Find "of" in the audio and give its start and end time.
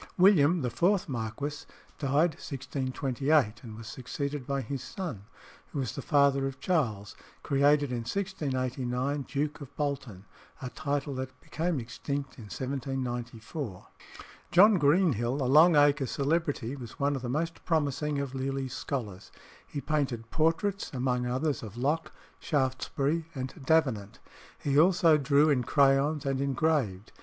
6.47-6.59, 9.61-9.75, 17.15-17.21, 18.17-18.33, 21.61-21.77